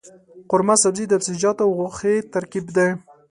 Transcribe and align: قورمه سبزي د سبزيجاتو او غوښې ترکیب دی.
قورمه 0.49 0.75
سبزي 0.83 1.05
د 1.07 1.13
سبزيجاتو 1.25 1.61
او 1.65 1.71
غوښې 1.77 2.13
ترکیب 2.33 2.65
دی. 2.75 2.89